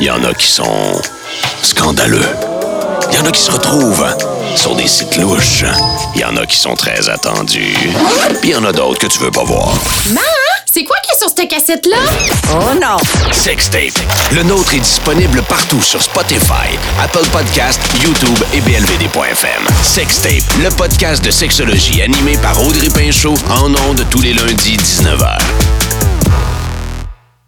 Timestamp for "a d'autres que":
8.64-9.06